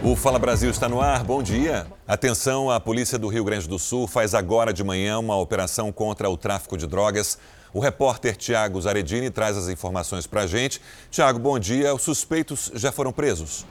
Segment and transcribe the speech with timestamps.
[0.00, 1.24] O Fala Brasil está no ar.
[1.24, 1.84] Bom dia.
[2.06, 6.30] Atenção, a polícia do Rio Grande do Sul faz agora de manhã uma operação contra
[6.30, 7.36] o tráfico de drogas.
[7.74, 10.80] O repórter Tiago Zaredini traz as informações para a gente.
[11.10, 11.92] Tiago, bom dia.
[11.92, 13.66] Os suspeitos já foram presos?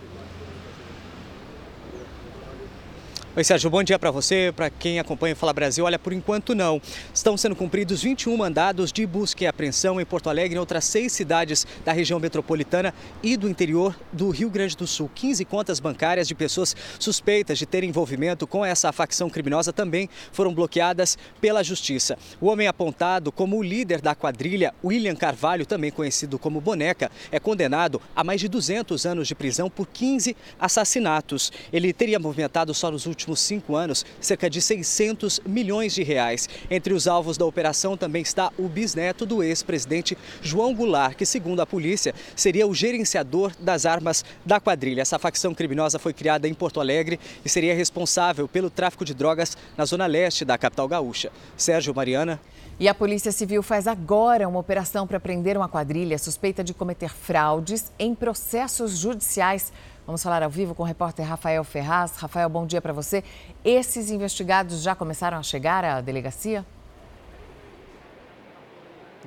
[3.38, 5.86] Oi, Sérgio, bom dia para você, para quem acompanha o Fala Brasil.
[5.86, 6.82] Olha, por enquanto não.
[7.14, 10.86] Estão sendo cumpridos 21 mandados de busca e apreensão em Porto Alegre e em outras
[10.86, 15.08] seis cidades da região metropolitana e do interior do Rio Grande do Sul.
[15.14, 20.52] 15 contas bancárias de pessoas suspeitas de terem envolvimento com essa facção criminosa também foram
[20.52, 22.18] bloqueadas pela Justiça.
[22.42, 27.40] O homem apontado como o líder da quadrilha, William Carvalho, também conhecido como Boneca, é
[27.40, 31.52] condenado a mais de 200 anos de prisão por 15 assassinatos.
[31.72, 36.48] Ele teria movimentado só nos últimos últimos cinco anos cerca de 600 milhões de reais.
[36.70, 41.62] Entre os alvos da operação também está o bisneto do ex-presidente João Goulart, que, segundo
[41.62, 45.02] a polícia, seria o gerenciador das armas da quadrilha.
[45.02, 49.58] Essa facção criminosa foi criada em Porto Alegre e seria responsável pelo tráfico de drogas
[49.78, 51.32] na zona leste da capital gaúcha.
[51.56, 52.40] Sérgio Mariana.
[52.80, 57.10] E a Polícia Civil faz agora uma operação para prender uma quadrilha suspeita de cometer
[57.10, 59.74] fraudes em processos judiciais
[60.08, 62.16] Vamos falar ao vivo com o repórter Rafael Ferraz.
[62.16, 63.26] Rafael, bom dia para você.
[63.66, 66.66] Esses investigados já começaram a chegar à delegacia?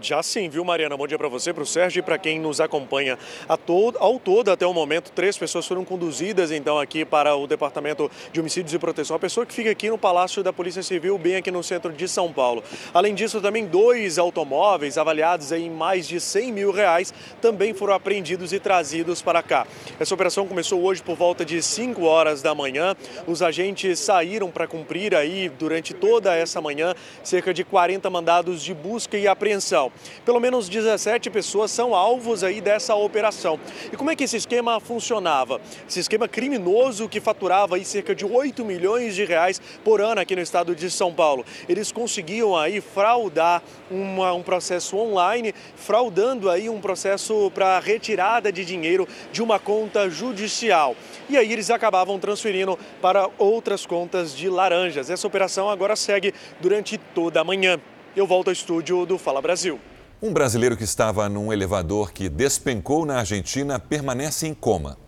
[0.03, 0.97] Já sim, viu, Mariana?
[0.97, 3.19] Bom dia para você, para o Sérgio e para quem nos acompanha.
[3.67, 8.11] Todo, ao todo, até o momento, três pessoas foram conduzidas, então, aqui para o Departamento
[8.33, 9.15] de Homicídios e Proteção.
[9.15, 12.09] A pessoa que fica aqui no Palácio da Polícia Civil, bem aqui no centro de
[12.09, 12.65] São Paulo.
[12.95, 17.13] Além disso, também dois automóveis avaliados em mais de 100 mil reais
[17.43, 19.67] também foram apreendidos e trazidos para cá.
[19.99, 22.97] Essa operação começou hoje por volta de 5 horas da manhã.
[23.27, 28.73] Os agentes saíram para cumprir aí, durante toda essa manhã, cerca de 40 mandados de
[28.73, 29.90] busca e apreensão.
[30.25, 33.59] Pelo menos 17 pessoas são alvos aí dessa operação.
[33.93, 35.61] E como é que esse esquema funcionava?
[35.89, 40.37] Esse esquema criminoso que faturava aí cerca de 8 milhões de reais por ano aqui
[40.37, 41.45] no estado de São Paulo.
[41.69, 48.65] Eles conseguiam aí fraudar uma, um processo online, fraudando aí um processo para retirada de
[48.65, 50.97] dinheiro de uma conta judicial.
[51.29, 55.11] E aí eles acabavam transferindo para outras contas de laranjas.
[55.11, 57.81] Essa operação agora segue durante toda a manhã.
[58.17, 59.79] Eu volto ao estúdio do Fala Brasil.
[60.21, 64.99] Um brasileiro que estava num elevador que despencou na Argentina permanece em coma.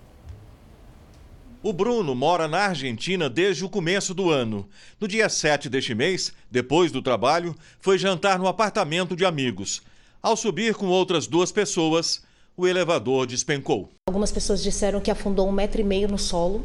[1.65, 4.69] O Bruno mora na Argentina desde o começo do ano.
[5.01, 9.83] No dia 7 deste mês, depois do trabalho, foi jantar no apartamento de amigos.
[10.23, 12.23] Ao subir com outras duas pessoas,
[12.57, 13.91] o elevador despencou.
[14.07, 16.65] Algumas pessoas disseram que afundou um metro e meio no solo.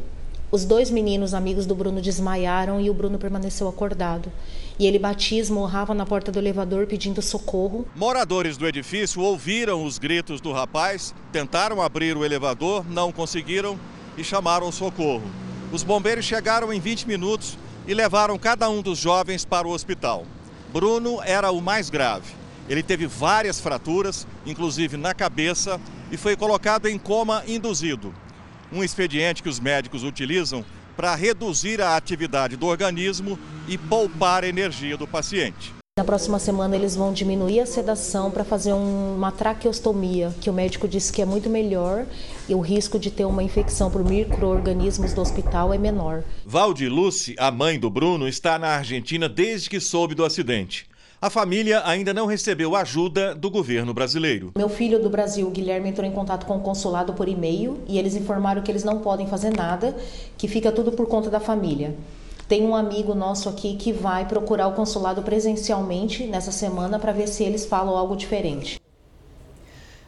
[0.50, 4.32] Os dois meninos, amigos do Bruno, desmaiaram e o Bruno permaneceu acordado
[4.78, 7.86] e ele batia, esmorrava na porta do elevador pedindo socorro.
[7.94, 13.78] Moradores do edifício ouviram os gritos do rapaz, tentaram abrir o elevador, não conseguiram
[14.16, 15.30] e chamaram socorro.
[15.70, 20.24] Os bombeiros chegaram em 20 minutos e levaram cada um dos jovens para o hospital.
[20.72, 22.32] Bruno era o mais grave.
[22.70, 25.78] Ele teve várias fraturas, inclusive na cabeça,
[26.10, 28.14] e foi colocado em coma induzido.
[28.72, 30.64] Um expediente que os médicos utilizam
[30.96, 35.72] para reduzir a atividade do organismo e poupar a energia do paciente.
[35.98, 40.52] Na próxima semana eles vão diminuir a sedação para fazer um, uma traqueostomia, que o
[40.52, 42.06] médico disse que é muito melhor
[42.48, 46.22] e o risco de ter uma infecção por micro-organismos do hospital é menor.
[46.46, 50.86] Valdi Luce, a mãe do Bruno, está na Argentina desde que soube do acidente.
[51.20, 54.52] A família ainda não recebeu ajuda do governo brasileiro.
[54.56, 58.14] Meu filho do Brasil, Guilherme, entrou em contato com o consulado por e-mail e eles
[58.14, 59.96] informaram que eles não podem fazer nada,
[60.36, 61.96] que fica tudo por conta da família.
[62.46, 67.26] Tem um amigo nosso aqui que vai procurar o consulado presencialmente nessa semana para ver
[67.26, 68.80] se eles falam algo diferente.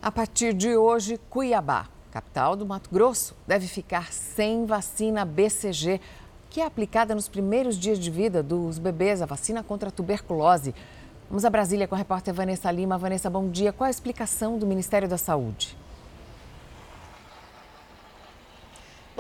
[0.01, 6.01] A partir de hoje, Cuiabá, capital do Mato Grosso, deve ficar sem vacina BCG,
[6.49, 10.73] que é aplicada nos primeiros dias de vida dos bebês, a vacina contra a tuberculose.
[11.31, 12.99] Vamos a Brasília com a repórter Vanessa Lima.
[12.99, 13.73] Vanessa, bom dia.
[13.73, 15.77] Qual a explicação do Ministério da Saúde?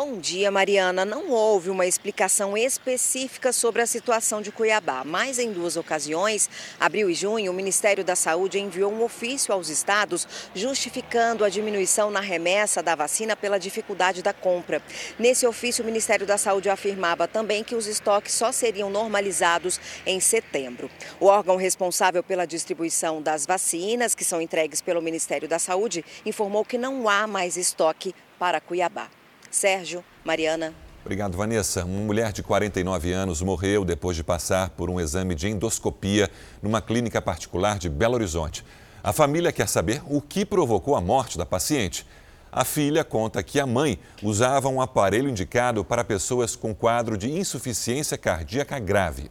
[0.02, 1.04] Bom dia, Mariana.
[1.04, 6.48] Não houve uma explicação específica sobre a situação de Cuiabá, mas em duas ocasiões,
[6.80, 12.10] abril e junho, o Ministério da Saúde enviou um ofício aos estados justificando a diminuição
[12.10, 14.82] na remessa da vacina pela dificuldade da compra.
[15.18, 20.18] Nesse ofício, o Ministério da Saúde afirmava também que os estoques só seriam normalizados em
[20.18, 20.90] setembro.
[21.20, 26.64] O órgão responsável pela distribuição das vacinas, que são entregues pelo Ministério da Saúde, informou
[26.64, 29.19] que não há mais estoque para Cuiabá.
[29.50, 30.72] Sérgio, Mariana.
[31.02, 31.84] Obrigado, Vanessa.
[31.84, 36.30] Uma mulher de 49 anos morreu depois de passar por um exame de endoscopia
[36.62, 38.64] numa clínica particular de Belo Horizonte.
[39.02, 42.06] A família quer saber o que provocou a morte da paciente.
[42.52, 47.30] A filha conta que a mãe usava um aparelho indicado para pessoas com quadro de
[47.30, 49.30] insuficiência cardíaca grave.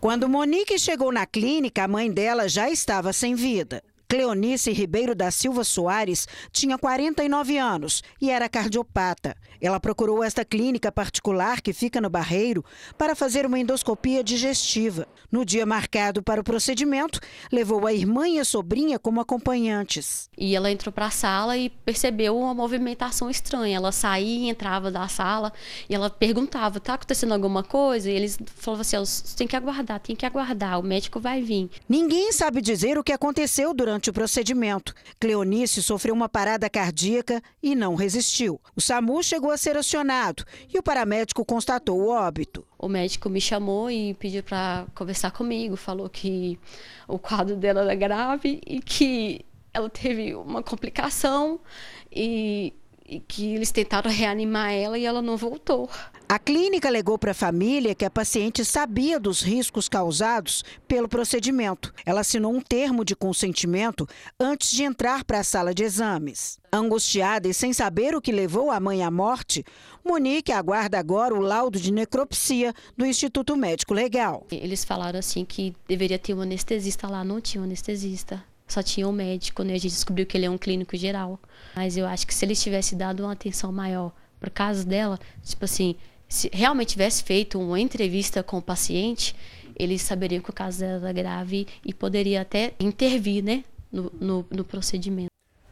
[0.00, 3.82] Quando Monique chegou na clínica, a mãe dela já estava sem vida.
[4.10, 9.36] Cleonice Ribeiro da Silva Soares tinha 49 anos e era cardiopata.
[9.60, 12.64] Ela procurou esta clínica particular que fica no Barreiro
[12.96, 15.06] para fazer uma endoscopia digestiva.
[15.30, 17.20] No dia marcado para o procedimento,
[17.52, 20.30] levou a irmã e a sobrinha como acompanhantes.
[20.38, 23.76] E ela entrou para a sala e percebeu uma movimentação estranha.
[23.76, 25.52] Ela saía e entrava da sala
[25.86, 30.16] e ela perguntava: "Tá acontecendo alguma coisa?" E eles falavam assim: "Tem que aguardar, tem
[30.16, 31.68] que aguardar, o médico vai vir".
[31.86, 34.94] Ninguém sabe dizer o que aconteceu durante o procedimento.
[35.18, 38.60] Cleonice sofreu uma parada cardíaca e não resistiu.
[38.76, 42.64] O SAMU chegou a ser acionado e o paramédico constatou o óbito.
[42.78, 46.58] O médico me chamou e pediu para conversar comigo, falou que
[47.06, 51.60] o quadro dela era grave e que ela teve uma complicação
[52.12, 52.72] e,
[53.06, 55.88] e que eles tentaram reanimar ela e ela não voltou.
[56.30, 61.90] A clínica alegou para a família que a paciente sabia dos riscos causados pelo procedimento.
[62.04, 64.06] Ela assinou um termo de consentimento
[64.38, 66.58] antes de entrar para a sala de exames.
[66.70, 69.64] Angustiada e sem saber o que levou a mãe à morte,
[70.04, 74.46] Monique aguarda agora o laudo de necropsia do Instituto Médico Legal.
[74.50, 78.44] Eles falaram assim que deveria ter um anestesista lá, não tinha um anestesista.
[78.66, 79.72] Só tinha um médico, né?
[79.72, 81.40] A gente descobriu que ele é um clínico geral.
[81.74, 85.18] Mas eu acho que se eles tivessem dado uma atenção maior para o caso dela,
[85.42, 85.96] tipo assim,
[86.28, 89.34] se realmente tivesse feito uma entrevista com o paciente,
[89.76, 94.64] eles saberiam que o caso era grave e poderia até intervir né, no, no, no
[94.64, 95.28] procedimento.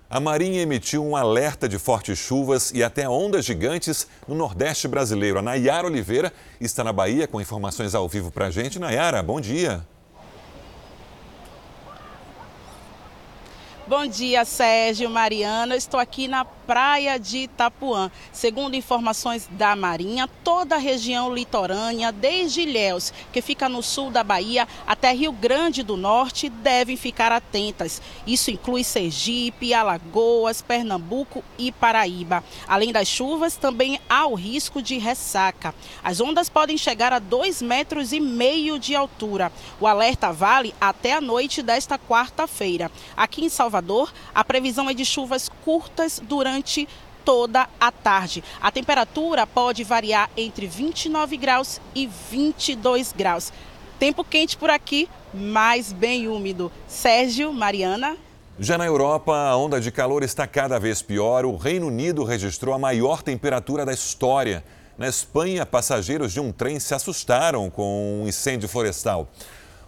[0.09, 5.41] A Marinha emitiu um alerta de fortes chuvas e até ondas gigantes no Nordeste brasileiro.
[5.41, 8.79] A Nayara Oliveira está na Bahia com informações ao vivo para a gente.
[8.79, 9.85] Nayara, bom dia.
[13.89, 15.77] Bom dia, Sérgio, Mariana.
[15.77, 18.11] Estou aqui na praia de Itapuã.
[18.33, 24.25] Segundo informações da Marinha, toda a região litorânea, desde Ilhéus, que fica no sul da
[24.25, 28.03] Bahia, até Rio Grande do Norte, devem ficar atentas.
[28.27, 32.43] Isso inclui Sergipe, Alagoas, Pernambuco e Paraíba.
[32.67, 35.73] Além das chuvas, também há o risco de ressaca.
[36.03, 39.53] As ondas podem chegar a dois metros e meio de altura.
[39.81, 42.91] O alerta vale até a noite desta quarta-feira.
[43.17, 46.89] Aqui em Salvador, Salvador, a previsão é de chuvas curtas durante
[47.27, 48.43] toda a tarde.
[48.59, 53.53] A temperatura pode variar entre 29 graus e 22 graus.
[53.99, 56.73] Tempo quente por aqui, mas bem úmido.
[56.89, 58.17] Sérgio, Mariana.
[58.59, 61.45] Já na Europa, a onda de calor está cada vez pior.
[61.45, 64.65] O Reino Unido registrou a maior temperatura da história.
[64.97, 69.29] Na Espanha, passageiros de um trem se assustaram com um incêndio florestal.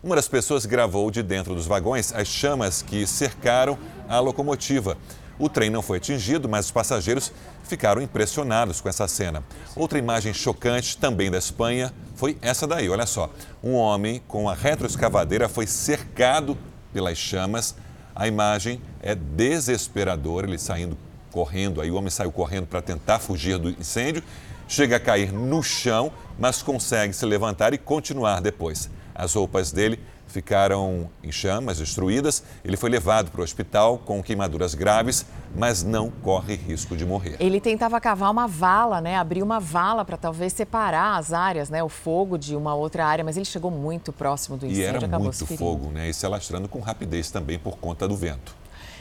[0.01, 3.77] Uma das pessoas gravou de dentro dos vagões as chamas que cercaram
[4.09, 4.97] a locomotiva.
[5.37, 7.33] O trem não foi atingido, mas os passageiros
[7.65, 9.43] ficaram impressionados com essa cena.
[9.75, 13.29] Outra imagem chocante, também da Espanha, foi essa daí, olha só.
[13.63, 16.57] Um homem com a retroescavadeira foi cercado
[16.93, 17.75] pelas chamas.
[18.15, 20.97] A imagem é desesperadora, ele saindo
[21.33, 24.23] correndo, aí o homem saiu correndo para tentar fugir do incêndio,
[24.69, 28.89] chega a cair no chão, mas consegue se levantar e continuar depois.
[29.19, 29.99] As roupas dele
[30.29, 32.45] ficaram em chamas, destruídas.
[32.65, 35.27] Ele foi levado para o hospital com queimaduras graves,
[35.57, 37.37] mas não corre risco de morrer.
[37.41, 39.17] Ele tentava cavar uma vala, né?
[39.17, 41.83] Abrir uma vala para talvez separar as áreas, né?
[41.83, 44.83] O fogo de uma outra área, mas ele chegou muito próximo do incêndio.
[44.83, 46.09] E era acabou muito fogo, né?
[46.09, 48.55] E se alastrando com rapidez também por conta do vento.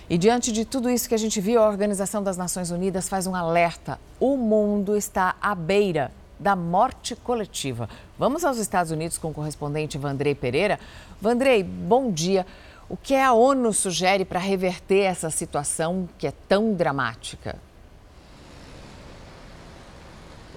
[0.10, 3.28] E diante de tudo isso que a gente viu, a Organização das Nações Unidas faz
[3.28, 4.00] um alerta.
[4.20, 7.90] O mundo está à beira da morte coletiva.
[8.18, 10.80] Vamos aos Estados Unidos com o correspondente Vandrei Pereira.
[11.22, 12.46] Vandrei, bom dia.
[12.90, 17.58] O que a ONU sugere para reverter essa situação que é tão dramática?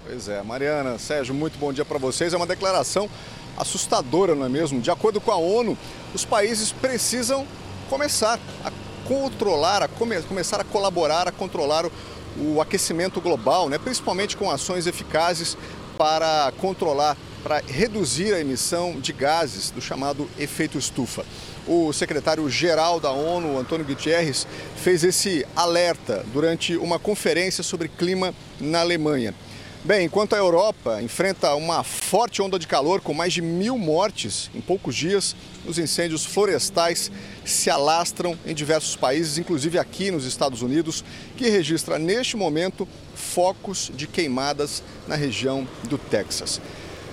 [0.05, 2.33] Pois é, Mariana, Sérgio, muito bom dia para vocês.
[2.33, 3.09] É uma declaração
[3.57, 4.81] assustadora, não é mesmo?
[4.81, 5.77] De acordo com a ONU,
[6.15, 7.47] os países precisam
[7.89, 8.73] começar a
[9.07, 11.93] controlar, a come, começar a colaborar, a controlar o,
[12.39, 13.79] o aquecimento global, né?
[13.79, 15.57] principalmente com ações eficazes
[15.99, 21.25] para controlar, para reduzir a emissão de gases do chamado efeito estufa.
[21.67, 24.47] O secretário-geral da ONU, Antônio Guterres,
[24.77, 29.35] fez esse alerta durante uma conferência sobre clima na Alemanha.
[29.83, 34.51] Bem, enquanto a Europa enfrenta uma forte onda de calor com mais de mil mortes
[34.55, 35.35] em poucos dias,
[35.67, 37.11] os incêndios florestais
[37.47, 41.03] se alastram em diversos países, inclusive aqui nos Estados Unidos,
[41.35, 46.61] que registra neste momento focos de queimadas na região do Texas.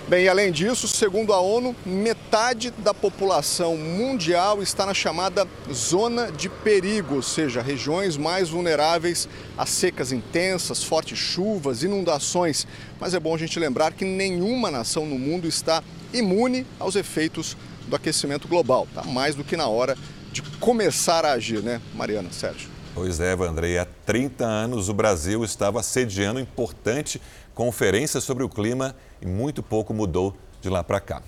[0.08, 6.48] Bem, além disso, segundo a ONU, metade da população mundial está na chamada zona de
[6.48, 12.66] perigo, ou seja, regiões mais vulneráveis a secas intensas, fortes chuvas, inundações.
[12.98, 17.54] Mas é bom a gente lembrar que nenhuma nação no mundo está imune aos efeitos
[17.86, 18.88] do aquecimento global.
[18.88, 19.94] Está mais do que na hora
[20.32, 22.77] de começar a agir, né, Mariana, Sérgio?
[22.98, 23.78] Pois é, Vandrei.
[23.78, 27.22] Há 30 anos o Brasil estava sediando importante
[27.54, 31.22] conferência sobre o clima e muito pouco mudou de lá para cá.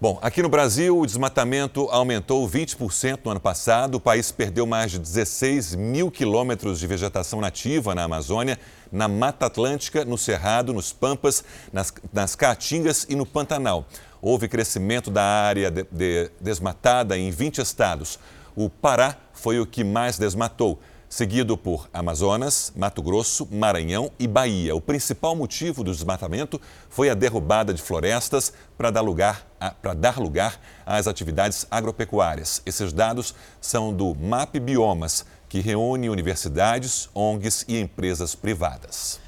[0.00, 3.96] Bom, aqui no Brasil, o desmatamento aumentou 20% no ano passado.
[3.96, 8.58] O país perdeu mais de 16 mil quilômetros de vegetação nativa na Amazônia,
[8.90, 13.86] na Mata Atlântica, no Cerrado, nos Pampas, nas, nas Caatingas e no Pantanal.
[14.22, 18.18] Houve crescimento da área de, de, desmatada em 20 estados.
[18.54, 24.74] O Pará foi o que mais desmatou seguido por Amazonas, Mato Grosso, Maranhão e Bahia.
[24.74, 30.18] O principal motivo do desmatamento foi a derrubada de florestas para dar lugar, a, dar
[30.18, 32.60] lugar às atividades agropecuárias.
[32.66, 39.20] Esses dados são do MAP Biomas, que reúne universidades, ONGs e empresas privadas.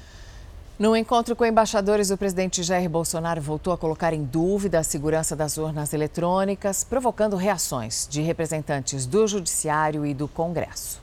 [0.79, 5.35] No encontro com embaixadores, o presidente Jair Bolsonaro voltou a colocar em dúvida a segurança
[5.35, 11.01] das urnas eletrônicas, provocando reações de representantes do Judiciário e do Congresso.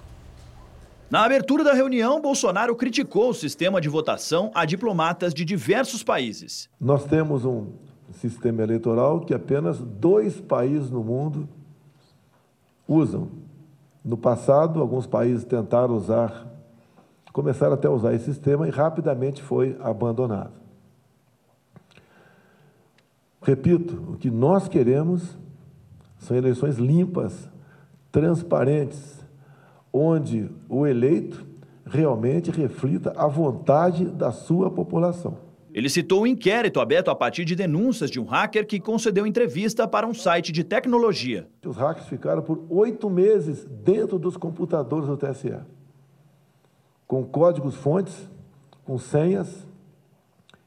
[1.11, 6.71] Na abertura da reunião, Bolsonaro criticou o sistema de votação a diplomatas de diversos países.
[6.81, 7.67] Nós temos um
[8.15, 11.47] sistema eleitoral que apenas dois países no mundo
[12.89, 13.29] usam.
[14.03, 16.47] No passado, alguns países tentaram usar,
[17.37, 20.55] começaram até a usar esse sistema e rapidamente foi abandonado.
[23.43, 25.37] Repito, o que nós queremos
[26.17, 27.51] são eleições limpas,
[28.11, 29.23] transparentes,
[29.93, 31.47] onde o eleito
[31.85, 35.37] realmente reflita a vontade da sua população.
[35.75, 39.87] Ele citou um inquérito aberto a partir de denúncias de um hacker que concedeu entrevista
[39.87, 41.47] para um site de tecnologia.
[41.67, 45.53] Os hackers ficaram por oito meses dentro dos computadores do TSE,
[47.07, 48.29] com códigos-fontes,
[48.85, 49.67] com senhas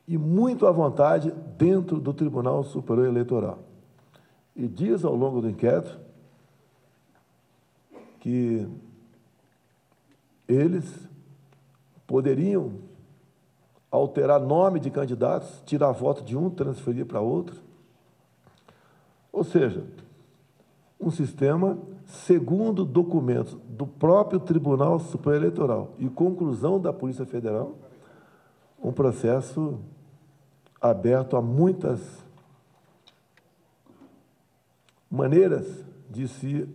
[0.07, 3.59] e muito à vontade dentro do Tribunal Superior Eleitoral.
[4.55, 5.99] E diz ao longo do inquérito
[8.19, 8.67] que
[10.47, 11.07] eles
[12.07, 12.73] poderiam
[13.91, 17.55] alterar nome de candidatos, tirar voto de um, transferir para outro.
[19.31, 19.85] Ou seja,
[20.99, 21.77] um sistema,
[22.09, 27.77] segundo documentos do próprio Tribunal Superior Eleitoral e conclusão da Polícia Federal,
[28.81, 29.79] um processo
[30.81, 31.99] aberto a muitas
[35.09, 36.67] maneiras de se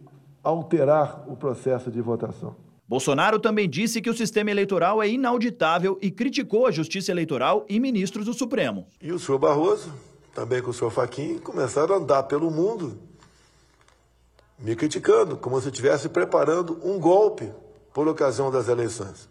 [0.43, 2.55] alterar o processo de votação.
[2.87, 7.81] Bolsonaro também disse que o sistema eleitoral é inauditável e criticou a Justiça Eleitoral e
[7.81, 8.87] ministros do Supremo.
[9.01, 9.91] E o senhor Barroso,
[10.35, 12.99] também com o senhor Faquim, começaram a andar pelo mundo
[14.59, 17.53] me criticando, como se estivesse preparando um golpe
[17.93, 19.29] por ocasião das eleições.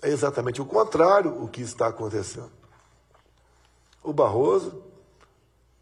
[0.00, 2.52] É exatamente o contrário o que está acontecendo.
[4.02, 4.82] O Barroso,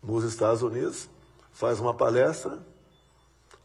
[0.02, 1.08] nos Estados Unidos,
[1.52, 2.58] faz uma palestra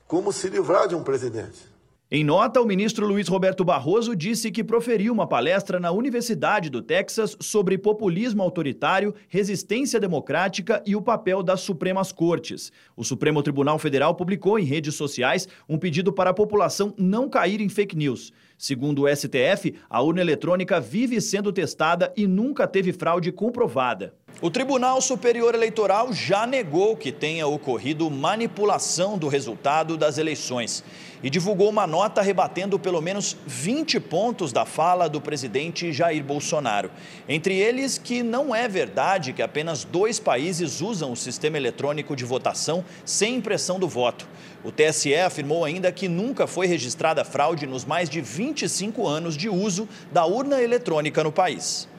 [0.08, 1.71] como se livrar de um presidente.
[2.13, 6.82] Em nota, o ministro Luiz Roberto Barroso disse que proferiu uma palestra na Universidade do
[6.82, 12.70] Texas sobre populismo autoritário, resistência democrática e o papel das Supremas Cortes.
[12.98, 17.62] O Supremo Tribunal Federal publicou em redes sociais um pedido para a população não cair
[17.62, 18.34] em fake news.
[18.58, 24.13] Segundo o STF, a urna eletrônica vive sendo testada e nunca teve fraude comprovada.
[24.41, 30.84] O Tribunal Superior Eleitoral já negou que tenha ocorrido manipulação do resultado das eleições
[31.24, 36.92] e divulgou uma nota rebatendo pelo menos 20 pontos da fala do presidente Jair Bolsonaro.
[37.28, 42.25] Entre eles, que não é verdade que apenas dois países usam o sistema eletrônico de
[42.25, 44.28] votação sem impressão do voto.
[44.63, 49.50] O TSE afirmou ainda que nunca foi registrada fraude nos mais de 25 anos de
[49.50, 51.90] uso da urna eletrônica no país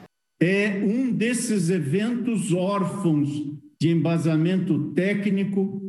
[0.43, 3.29] é um desses eventos órfãos
[3.79, 5.81] de embasamento técnico,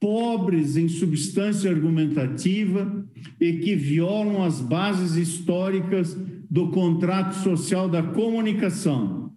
[0.00, 3.06] pobres em substância argumentativa
[3.38, 6.16] e que violam as bases históricas
[6.50, 9.32] do contrato social da comunicação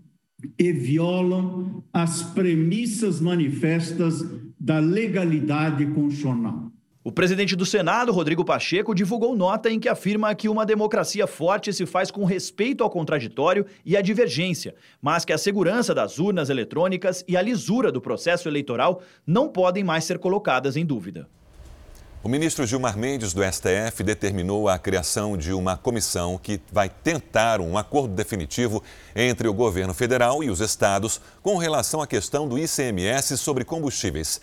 [0.58, 4.26] e violam as premissas manifestas
[4.60, 6.73] da legalidade constitucional.
[7.06, 11.74] O presidente do Senado, Rodrigo Pacheco, divulgou nota em que afirma que uma democracia forte
[11.74, 16.50] se faz com respeito ao contraditório e à divergência, mas que a segurança das urnas
[16.50, 21.28] eletrônicas e a lisura do processo eleitoral não podem mais ser colocadas em dúvida.
[22.24, 27.60] O ministro Gilmar Mendes, do STF, determinou a criação de uma comissão que vai tentar
[27.60, 28.82] um acordo definitivo
[29.14, 34.40] entre o governo federal e os estados com relação à questão do ICMS sobre combustíveis.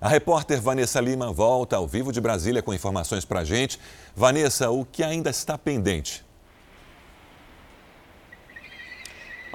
[0.00, 3.78] A repórter Vanessa Lima volta ao vivo de Brasília com informações para a gente.
[4.14, 6.23] Vanessa, o que ainda está pendente?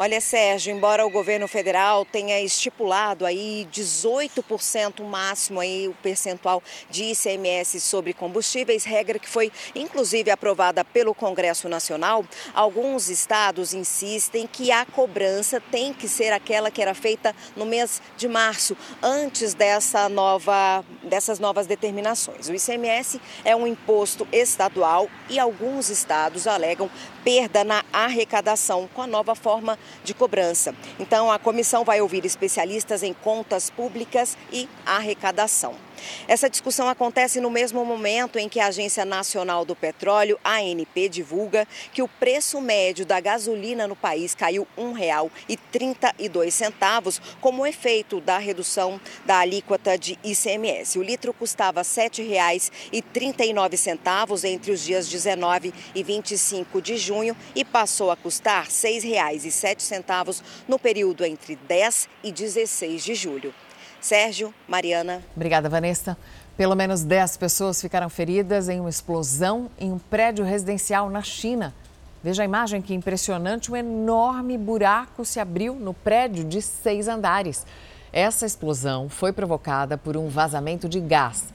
[0.02, 7.12] Olha, Sérgio, embora o governo federal tenha estipulado aí 18% máximo aí o percentual de
[7.12, 14.72] ICMS sobre combustíveis, regra que foi inclusive aprovada pelo Congresso Nacional, alguns estados insistem que
[14.72, 20.08] a cobrança tem que ser aquela que era feita no mês de março, antes dessa
[20.08, 22.48] nova, dessas novas determinações.
[22.48, 26.90] O ICMS é um imposto estadual e alguns estados alegam
[27.24, 30.74] perda na arrecadação com a nova forma de cobrança.
[31.00, 35.89] Então, a comissão vai ouvir especialistas em contas públicas e arrecadação.
[36.28, 41.68] Essa discussão acontece no mesmo momento em que a Agência Nacional do Petróleo, ANP, divulga
[41.92, 49.02] que o preço médio da gasolina no país caiu R$ 1,32 como efeito da redução
[49.26, 51.00] da alíquota de ICMS.
[51.00, 58.12] O litro custava R$ 7,39 entre os dias 19 e 25 de junho e passou
[58.12, 63.52] a custar R$ 6,07 no período entre 10 e 16 de julho.
[64.02, 65.22] Sérgio, Mariana.
[65.36, 66.18] Obrigada, Vanessa.
[66.56, 71.74] Pelo menos 10 pessoas ficaram feridas em uma explosão em um prédio residencial na China.
[72.24, 77.66] Veja a imagem que impressionante: um enorme buraco se abriu no prédio de seis andares.
[78.12, 81.54] Essa explosão foi provocada por um vazamento de gás.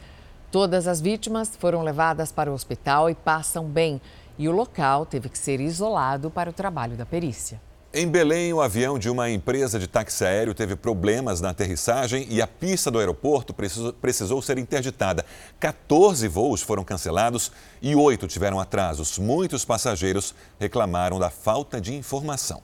[0.50, 4.00] Todas as vítimas foram levadas para o hospital e passam bem.
[4.38, 7.60] E o local teve que ser isolado para o trabalho da perícia.
[7.96, 12.42] Em Belém, o avião de uma empresa de táxi aéreo teve problemas na aterrissagem e
[12.42, 15.24] a pista do aeroporto precisou, precisou ser interditada.
[15.60, 19.16] 14 voos foram cancelados e oito tiveram atrasos.
[19.16, 22.60] Muitos passageiros reclamaram da falta de informação.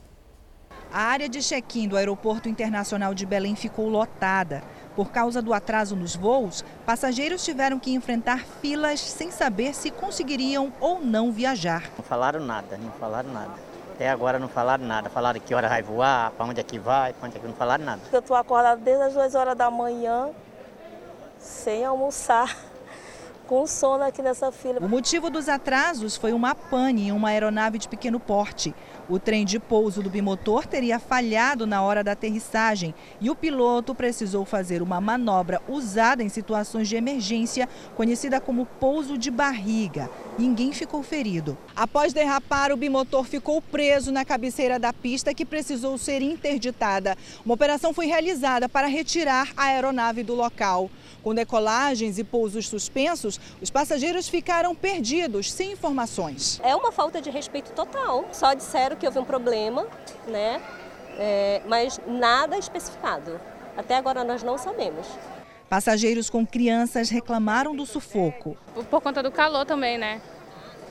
[0.91, 4.61] A área de check-in do Aeroporto Internacional de Belém ficou lotada.
[4.97, 10.73] Por causa do atraso nos voos, passageiros tiveram que enfrentar filas sem saber se conseguiriam
[10.81, 11.89] ou não viajar.
[11.97, 13.70] Não falaram nada, não falaram nada.
[14.01, 15.11] Até agora não falaram nada.
[15.11, 17.53] Falaram que hora vai voar, para onde é que vai, para onde é que não
[17.53, 18.01] falaram nada.
[18.11, 20.29] Eu estou acordada desde as 2 horas da manhã,
[21.37, 22.57] sem almoçar,
[23.47, 24.79] com sono aqui nessa fila.
[24.79, 28.73] O motivo dos atrasos foi uma pane em uma aeronave de pequeno porte.
[29.07, 33.93] O trem de pouso do bimotor teria falhado na hora da aterrissagem e o piloto
[33.93, 40.09] precisou fazer uma manobra usada em situações de emergência, conhecida como pouso de barriga.
[40.41, 41.55] Ninguém ficou ferido.
[41.75, 47.15] Após derrapar, o bimotor ficou preso na cabeceira da pista que precisou ser interditada.
[47.45, 50.89] Uma operação foi realizada para retirar a aeronave do local.
[51.21, 56.59] Com decolagens e pousos suspensos, os passageiros ficaram perdidos, sem informações.
[56.63, 58.25] É uma falta de respeito total.
[58.31, 59.85] Só disseram que houve um problema,
[60.27, 60.59] né?
[61.19, 63.39] É, mas nada especificado.
[63.77, 65.05] Até agora nós não sabemos.
[65.71, 68.57] Passageiros com crianças reclamaram do sufoco.
[68.89, 70.21] Por conta do calor também, né?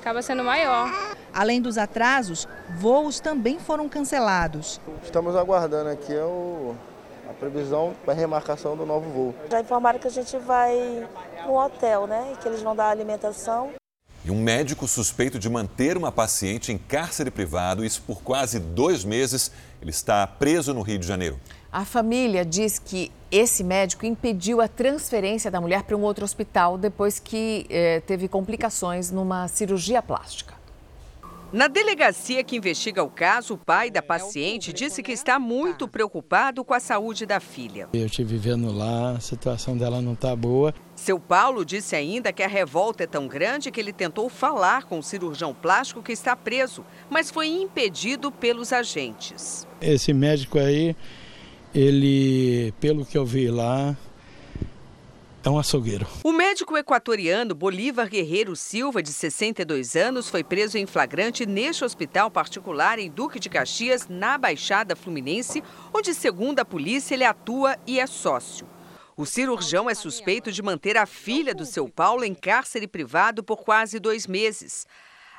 [0.00, 0.90] Acaba sendo maior.
[1.34, 4.80] Além dos atrasos, voos também foram cancelados.
[5.04, 6.74] Estamos aguardando aqui o,
[7.28, 9.34] a previsão para remarcação do novo voo.
[9.50, 12.32] Já informaram que a gente vai para um hotel, né?
[12.40, 13.72] Que eles vão dar alimentação.
[14.24, 19.04] E um médico suspeito de manter uma paciente em cárcere privado, isso por quase dois
[19.04, 21.38] meses, ele está preso no Rio de Janeiro.
[21.70, 26.76] A família diz que esse médico impediu a transferência da mulher para um outro hospital
[26.76, 30.60] depois que eh, teve complicações numa cirurgia plástica.
[31.52, 36.62] Na delegacia que investiga o caso, o pai da paciente disse que está muito preocupado
[36.64, 37.88] com a saúde da filha.
[37.92, 40.72] Eu estive vivendo lá, a situação dela não está boa.
[40.94, 45.00] Seu Paulo disse ainda que a revolta é tão grande que ele tentou falar com
[45.00, 49.66] o cirurgião plástico que está preso, mas foi impedido pelos agentes.
[49.80, 50.94] Esse médico aí,
[51.74, 53.96] ele, pelo que eu vi lá,
[55.42, 56.06] é um açougueiro.
[56.22, 62.30] O médico equatoriano Bolívar Guerreiro Silva, de 62 anos, foi preso em flagrante neste hospital
[62.30, 65.62] particular em Duque de Caxias, na Baixada Fluminense,
[65.94, 68.66] onde, segundo a polícia, ele atua e é sócio.
[69.16, 73.58] O cirurgião é suspeito de manter a filha do seu Paulo em cárcere privado por
[73.64, 74.86] quase dois meses.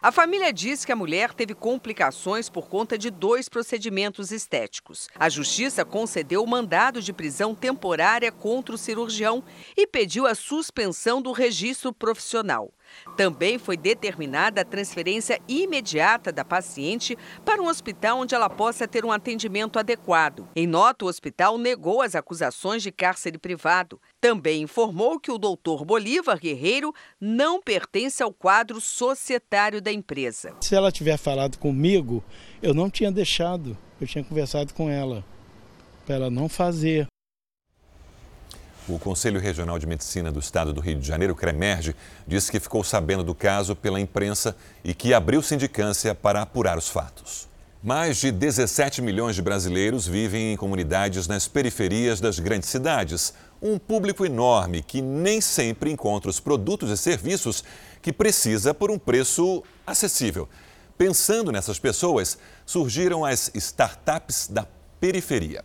[0.04, 5.08] A família diz que a mulher teve complicações por conta de dois procedimentos estéticos.
[5.14, 9.44] A justiça concedeu mandado de prisão temporária contra o cirurgião
[9.78, 12.74] e pediu a suspensão do registro profissional.
[13.16, 19.06] Também foi determinada a transferência imediata da paciente para um hospital onde ela possa ter
[19.06, 20.48] um atendimento adequado.
[20.56, 24.00] Em nota, o hospital negou as acusações de cárcere privado.
[24.20, 30.56] Também informou que o doutor Bolívar Guerreiro não pertence ao quadro societário da empresa.
[30.62, 32.24] Se ela tiver falado comigo,
[32.62, 35.24] eu não tinha deixado, eu tinha conversado com ela,
[36.06, 37.11] para ela não fazer.
[38.92, 41.96] O Conselho Regional de Medicina do Estado do Rio de Janeiro, CREMERGE,
[42.28, 46.90] disse que ficou sabendo do caso pela imprensa e que abriu sindicância para apurar os
[46.90, 47.48] fatos.
[47.82, 53.34] Mais de 17 milhões de brasileiros vivem em comunidades nas periferias das grandes cidades.
[53.62, 57.64] Um público enorme que nem sempre encontra os produtos e serviços
[58.02, 60.50] que precisa por um preço acessível.
[60.98, 64.68] Pensando nessas pessoas, surgiram as startups da
[65.00, 65.64] periferia.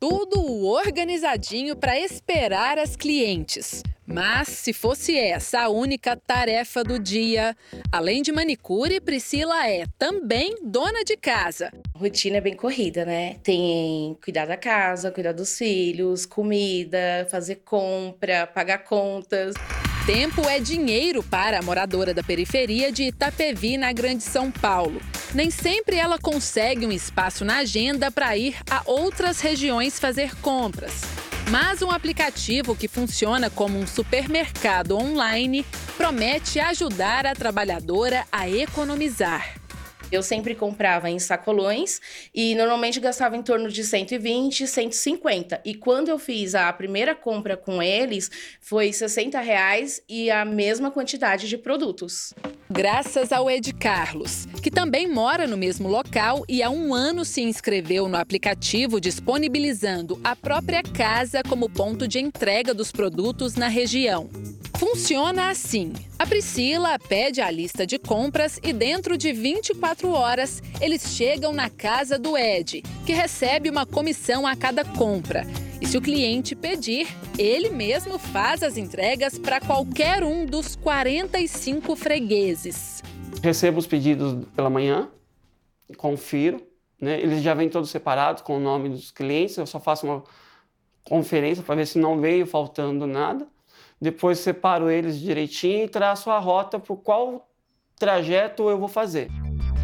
[0.00, 3.82] Tudo organizadinho para esperar as clientes.
[4.06, 7.54] Mas se fosse essa a única tarefa do dia,
[7.90, 11.72] além de manicure, Priscila é também dona de casa.
[11.94, 13.38] A rotina é bem corrida, né?
[13.42, 19.54] Tem cuidar da casa, cuidar dos filhos, comida, fazer compra, pagar contas.
[20.08, 25.02] Tempo é dinheiro para a moradora da periferia de Itapevi, na Grande São Paulo.
[25.34, 31.02] Nem sempre ela consegue um espaço na agenda para ir a outras regiões fazer compras.
[31.50, 35.62] Mas um aplicativo que funciona como um supermercado online
[35.98, 39.56] promete ajudar a trabalhadora a economizar.
[40.10, 42.00] Eu sempre comprava em sacolões
[42.34, 45.60] e normalmente gastava em torno de 120, 150.
[45.64, 50.90] E quando eu fiz a primeira compra com eles, foi 60 reais e a mesma
[50.90, 52.32] quantidade de produtos.
[52.70, 57.40] Graças ao Ed Carlos, que também mora no mesmo local e há um ano se
[57.40, 64.28] inscreveu no aplicativo disponibilizando a própria casa como ponto de entrega dos produtos na região.
[64.78, 65.92] Funciona assim.
[66.16, 71.68] A Priscila pede a lista de compras e dentro de 24 horas eles chegam na
[71.68, 75.44] casa do Ed, que recebe uma comissão a cada compra.
[75.80, 81.96] E se o cliente pedir, ele mesmo faz as entregas para qualquer um dos 45
[81.96, 83.02] fregueses.
[83.42, 85.08] Recebo os pedidos pela manhã,
[85.96, 86.62] confiro,
[87.00, 87.20] né?
[87.20, 90.22] eles já vêm todos separados com o nome dos clientes, eu só faço uma
[91.02, 93.44] conferência para ver se não veio faltando nada
[94.00, 97.48] depois separo eles direitinho e traço a rota por qual
[97.98, 99.28] trajeto eu vou fazer.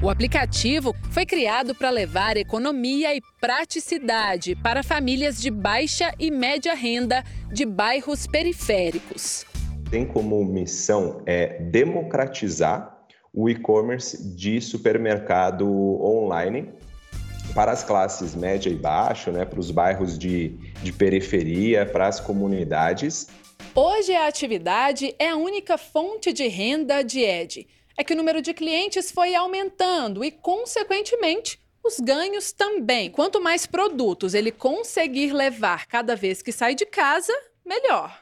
[0.02, 6.74] O aplicativo foi criado para levar economia e praticidade para famílias de baixa e média
[6.74, 9.46] renda de bairros periféricos.
[9.90, 12.98] Tem como missão é democratizar
[13.32, 15.66] o e-commerce de supermercado
[16.02, 16.70] online
[17.54, 20.50] para as classes média e baixa, né, para os bairros de,
[20.82, 23.28] de periferia, para as comunidades
[23.72, 27.66] Hoje a atividade é a única fonte de renda de Ed.
[27.96, 33.10] É que o número de clientes foi aumentando e, consequentemente, os ganhos também.
[33.10, 37.32] Quanto mais produtos ele conseguir levar cada vez que sai de casa,
[37.64, 38.20] melhor.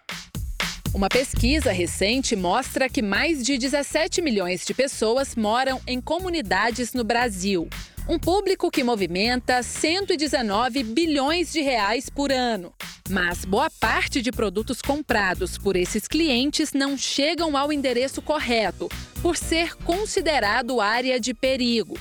[0.95, 7.03] Uma pesquisa recente mostra que mais de 17 milhões de pessoas moram em comunidades no
[7.03, 7.67] Brasil.
[8.09, 12.73] Um público que movimenta 119 bilhões de reais por ano.
[13.09, 18.89] Mas boa parte de produtos comprados por esses clientes não chegam ao endereço correto,
[19.23, 21.97] por ser considerado área de perigo.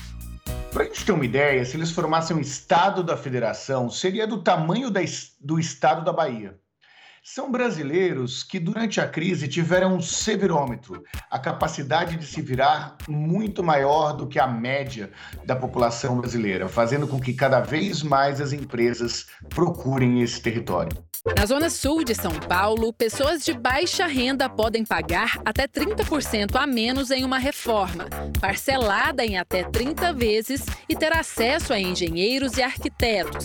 [0.72, 4.42] Para a gente ter uma ideia, se eles formassem um estado da federação, seria do
[4.42, 5.00] tamanho da,
[5.40, 6.58] do estado da Bahia
[7.22, 13.62] são brasileiros que, durante a crise, tiveram um severômetro, a capacidade de se virar muito
[13.62, 15.08] maior do que a média
[15.46, 21.11] da população brasileira, fazendo com que cada vez mais as empresas procurem esse território.
[21.24, 26.66] Na zona sul de São Paulo, pessoas de baixa renda podem pagar até 30% a
[26.66, 28.08] menos em uma reforma,
[28.40, 33.44] parcelada em até 30 vezes e ter acesso a engenheiros e arquitetos.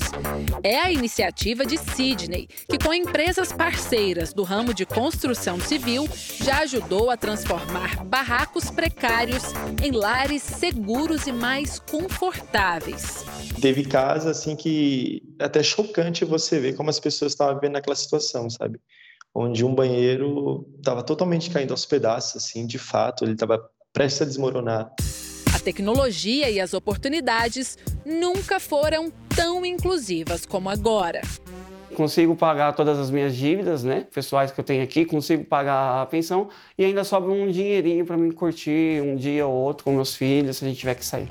[0.64, 6.62] É a iniciativa de Sidney, que com empresas parceiras do ramo de construção civil já
[6.62, 9.44] ajudou a transformar barracos precários
[9.84, 13.24] em lares seguros e mais confortáveis.
[13.62, 18.50] Teve casa assim que até chocante você ver como as pessoas estavam vivendo naquela situação,
[18.50, 18.80] sabe?
[19.34, 23.62] Onde um banheiro estava totalmente caindo aos pedaços, assim, de fato, ele estava
[23.94, 24.92] prestes a desmoronar.
[25.54, 31.22] A tecnologia e as oportunidades nunca foram tão inclusivas como agora.
[31.96, 36.06] Consigo pagar todas as minhas dívidas, né, pessoais que eu tenho aqui, consigo pagar a
[36.06, 40.16] pensão e ainda sobra um dinheirinho para me curtir um dia ou outro com meus
[40.16, 41.28] filhos, se a gente tiver que sair.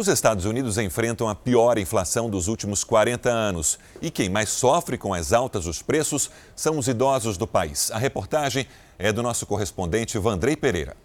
[0.00, 3.78] Os Estados Unidos enfrentam a pior inflação dos últimos 40 anos.
[4.00, 7.90] E quem mais sofre com as altas dos preços são os idosos do país.
[7.90, 8.66] A reportagem
[8.98, 10.96] é do nosso correspondente Vandrei Pereira.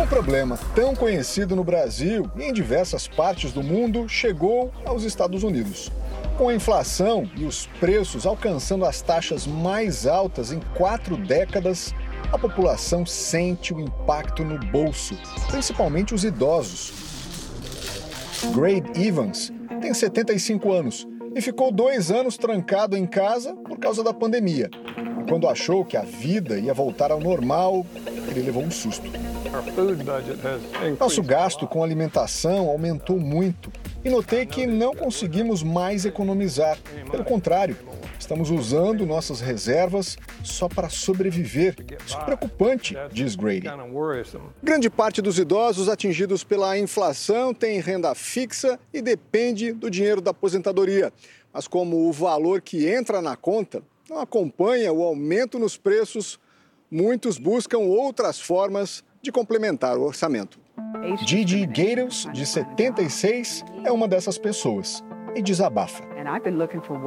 [0.00, 5.42] Um problema tão conhecido no Brasil e em diversas partes do mundo chegou aos Estados
[5.42, 5.92] Unidos.
[6.38, 11.92] Com a inflação e os preços alcançando as taxas mais altas em quatro décadas,
[12.32, 15.18] a população sente o impacto no bolso,
[15.50, 17.03] principalmente os idosos.
[18.52, 24.12] Grade Evans tem 75 anos e ficou dois anos trancado em casa por causa da
[24.12, 24.70] pandemia.
[25.28, 27.86] Quando achou que a vida ia voltar ao normal,
[28.28, 29.10] ele levou um susto.
[30.98, 33.72] Nosso gasto com alimentação aumentou muito
[34.04, 36.78] e notei que não conseguimos mais economizar.
[37.10, 37.76] Pelo contrário,
[38.24, 41.76] Estamos usando nossas reservas só para sobreviver.
[42.06, 43.68] Isso é preocupante, diz Grady.
[44.62, 50.30] Grande parte dos idosos atingidos pela inflação tem renda fixa e depende do dinheiro da
[50.30, 51.12] aposentadoria.
[51.52, 56.40] Mas como o valor que entra na conta não acompanha o aumento nos preços,
[56.90, 60.58] muitos buscam outras formas de complementar o orçamento.
[61.26, 66.02] Gigi Gators, de 76, é uma dessas pessoas e desabafa.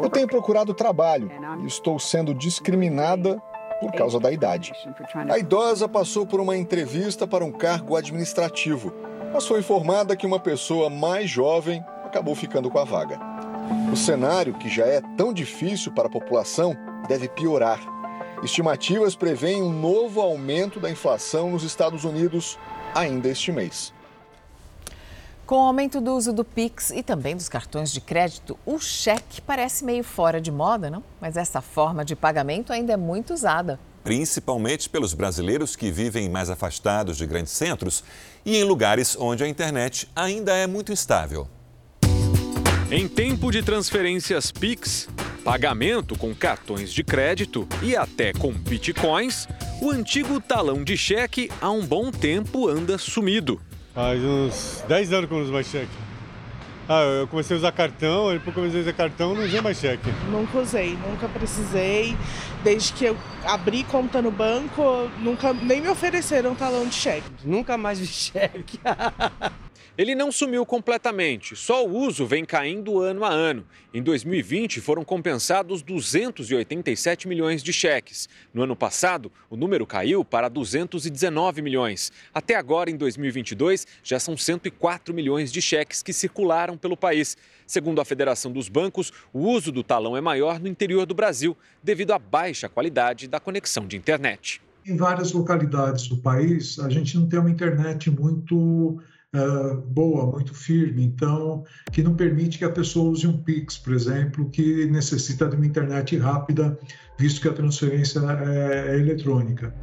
[0.03, 1.29] Eu tenho procurado trabalho
[1.61, 3.41] e estou sendo discriminada
[3.79, 4.73] por causa da idade.
[5.29, 8.93] A idosa passou por uma entrevista para um cargo administrativo,
[9.33, 13.19] mas foi informada que uma pessoa mais jovem acabou ficando com a vaga.
[13.91, 16.75] O cenário, que já é tão difícil para a população,
[17.07, 17.79] deve piorar.
[18.43, 22.57] Estimativas prevêem um novo aumento da inflação nos Estados Unidos
[22.95, 23.93] ainda este mês.
[25.47, 29.39] Com o aumento do uso do Pix e também dos cartões de crédito, o cheque
[29.39, 31.01] parece meio fora de moda, não?
[31.21, 33.79] Mas essa forma de pagamento ainda é muito usada.
[34.03, 38.03] Principalmente pelos brasileiros que vivem mais afastados de grandes centros
[38.45, 41.47] e em lugares onde a internet ainda é muito instável.
[42.91, 45.07] Em tempo de transferências Pix,
[45.45, 49.47] pagamento com cartões de crédito e até com bitcoins,
[49.81, 53.61] o antigo talão de cheque há um bom tempo anda sumido.
[53.97, 55.89] Faz uns 10 anos que eu não uso mais cheque.
[56.87, 60.07] Ah, eu comecei a usar cartão, depois comecei a usar cartão, não usei mais cheque.
[60.29, 62.15] Nunca usei, nunca precisei.
[62.63, 67.27] Desde que eu abri conta no banco, nunca nem me ofereceram talão de cheque.
[67.43, 68.79] Nunca mais vi cheque.
[69.97, 73.65] Ele não sumiu completamente, só o uso vem caindo ano a ano.
[73.91, 78.29] Em 2020, foram compensados 287 milhões de cheques.
[78.53, 82.11] No ano passado, o número caiu para 219 milhões.
[82.31, 87.35] Até agora, em 2022, já são 104 milhões de cheques que circularam pelo país.
[87.65, 91.57] Segundo a Federação dos Bancos, o uso do talão é maior no interior do Brasil,
[91.81, 94.61] devido à baixa qualidade da conexão de internet.
[94.85, 99.01] Em várias localidades do país, a gente não tem uma internet muito
[99.37, 103.93] uh, boa, muito firme, então que não permite que a pessoa use um Pix, por
[103.93, 106.77] exemplo, que necessita de uma internet rápida,
[107.17, 109.73] visto que a transferência é, é eletrônica.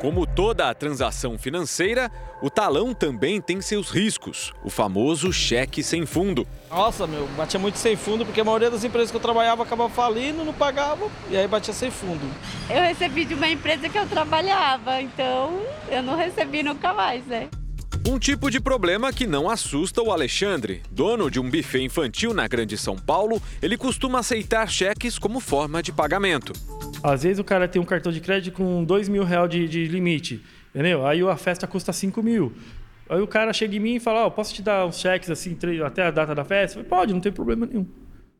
[0.00, 2.10] Como toda a transação financeira,
[2.42, 6.46] o talão também tem seus riscos, o famoso cheque sem fundo.
[6.68, 9.88] Nossa, meu, batia muito sem fundo, porque a maioria das empresas que eu trabalhava acabava
[9.88, 12.20] falindo, não pagava, e aí batia sem fundo.
[12.68, 17.48] Eu recebi de uma empresa que eu trabalhava, então eu não recebi nunca mais, né?
[18.06, 20.82] Um tipo de problema que não assusta o Alexandre.
[20.90, 25.82] Dono de um buffet infantil na Grande São Paulo, ele costuma aceitar cheques como forma
[25.82, 26.52] de pagamento.
[27.02, 29.86] Às vezes o cara tem um cartão de crédito com dois mil reais de, de
[29.86, 30.42] limite,
[30.74, 31.06] entendeu?
[31.06, 32.52] Aí a festa custa 5 mil.
[33.08, 35.56] Aí o cara chega em mim e fala, oh, posso te dar uns cheques assim
[35.84, 36.76] até a data da festa?
[36.76, 37.86] Falei, pode, não tem problema nenhum.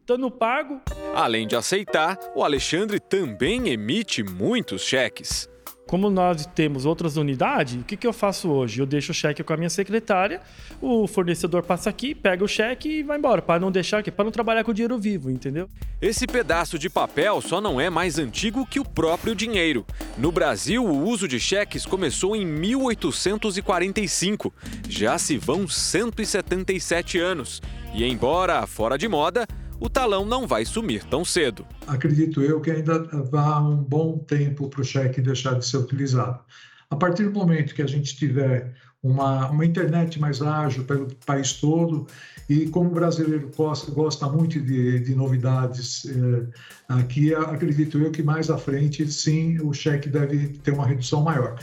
[0.00, 0.80] Estando pago.
[1.14, 5.48] Além de aceitar, o Alexandre também emite muitos cheques.
[5.86, 8.80] Como nós temos outras unidades, o que, que eu faço hoje?
[8.80, 10.40] Eu deixo o cheque com a minha secretária,
[10.80, 14.24] o fornecedor passa aqui, pega o cheque e vai embora, para não deixar aqui, para
[14.24, 15.68] não trabalhar com o dinheiro vivo, entendeu?
[16.00, 19.84] Esse pedaço de papel só não é mais antigo que o próprio dinheiro.
[20.16, 24.52] No Brasil, o uso de cheques começou em 1845.
[24.88, 27.60] Já se vão 177 anos.
[27.94, 29.46] E embora fora de moda,
[29.84, 31.66] o talão não vai sumir tão cedo.
[31.86, 36.40] Acredito eu que ainda vá um bom tempo para o cheque deixar de ser utilizado.
[36.88, 41.52] A partir do momento que a gente tiver uma, uma internet mais ágil pelo país
[41.52, 42.06] todo,
[42.48, 46.46] e como o brasileiro gosta, gosta muito de, de novidades eh,
[46.88, 51.58] aqui, acredito eu que mais à frente, sim, o cheque deve ter uma redução maior.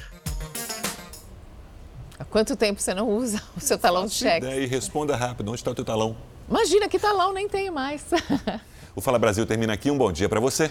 [2.20, 4.46] Há quanto tempo você não usa o seu talão de cheque?
[4.46, 6.31] E responda rápido, onde está o teu talão?
[6.50, 8.04] Imagina que talão nem tenho mais.
[8.96, 9.90] o Fala Brasil termina aqui.
[9.90, 10.70] Um bom dia para você